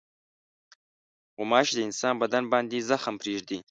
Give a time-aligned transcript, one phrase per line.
[1.35, 3.59] غوماشې د انسان بدن باندې زخم پرېږدي.